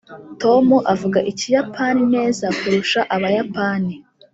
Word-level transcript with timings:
tom 0.41 0.65
avuga 0.93 1.19
ikiyapani 1.31 2.03
neza 2.15 2.45
kurusha 2.59 2.99
abayapani. 3.15 3.93